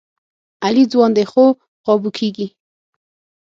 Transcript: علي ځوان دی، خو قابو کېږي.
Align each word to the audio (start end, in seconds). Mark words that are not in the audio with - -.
علي 0.65 0.83
ځوان 0.91 1.11
دی، 1.17 1.25
خو 1.31 1.43
قابو 1.85 2.09
کېږي. 2.17 2.47